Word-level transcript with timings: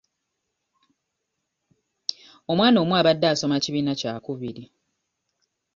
Omwana 2.51 2.77
omu 2.83 2.93
abadde 2.99 3.25
asoma 3.33 3.57
kibiina 3.63 3.93
kya 3.99 4.13
kubiri. 4.25 4.63